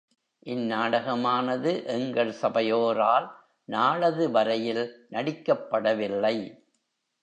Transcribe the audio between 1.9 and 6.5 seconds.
எங்கள் சபையோரால் நாளது வரையில் நடிக்கப்படவில்லை.